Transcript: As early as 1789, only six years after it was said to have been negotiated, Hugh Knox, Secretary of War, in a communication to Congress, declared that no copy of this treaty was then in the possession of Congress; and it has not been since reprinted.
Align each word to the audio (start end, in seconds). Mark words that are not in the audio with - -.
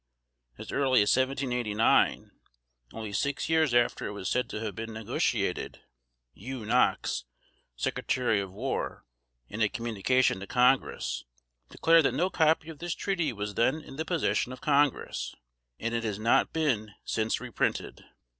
As 0.57 0.71
early 0.71 1.03
as 1.03 1.15
1789, 1.15 2.31
only 2.91 3.13
six 3.13 3.47
years 3.47 3.71
after 3.71 4.07
it 4.07 4.13
was 4.13 4.27
said 4.29 4.49
to 4.49 4.59
have 4.59 4.73
been 4.73 4.91
negotiated, 4.93 5.81
Hugh 6.33 6.65
Knox, 6.65 7.25
Secretary 7.75 8.41
of 8.41 8.51
War, 8.51 9.05
in 9.47 9.61
a 9.61 9.69
communication 9.69 10.39
to 10.39 10.47
Congress, 10.47 11.25
declared 11.69 12.05
that 12.05 12.15
no 12.15 12.31
copy 12.31 12.69
of 12.69 12.79
this 12.79 12.95
treaty 12.95 13.31
was 13.31 13.53
then 13.53 13.79
in 13.79 13.97
the 13.97 14.03
possession 14.03 14.51
of 14.51 14.59
Congress; 14.59 15.35
and 15.79 15.93
it 15.93 16.03
has 16.03 16.17
not 16.17 16.51
been 16.51 16.95
since 17.05 17.39
reprinted. 17.39 18.03